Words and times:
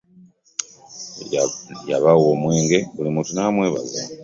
Yabawa 1.89 2.23
omwenge 2.33 2.79
buli 2.95 3.09
muntu 3.15 3.31
namwebaza. 3.33 4.01